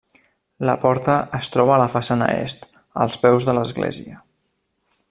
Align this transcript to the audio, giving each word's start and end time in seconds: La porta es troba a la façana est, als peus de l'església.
La 0.69 0.73
porta 0.85 1.17
es 1.39 1.51
troba 1.57 1.75
a 1.75 1.79
la 1.83 1.87
façana 1.97 2.31
est, 2.47 2.67
als 3.05 3.21
peus 3.27 3.47
de 3.51 3.57
l'església. 3.61 4.21